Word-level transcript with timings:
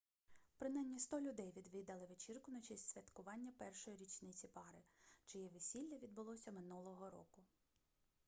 принаймні 0.57 0.99
100 0.99 1.21
людей 1.21 1.53
відвідали 1.57 2.05
вечірку 2.05 2.51
на 2.51 2.61
честь 2.61 2.89
святкування 2.89 3.51
першої 3.57 3.95
річниці 3.97 4.47
пари 4.47 4.83
чиє 5.25 5.49
весілля 5.49 5.97
відбулося 6.01 6.51
минулого 6.51 7.09
року 7.09 7.41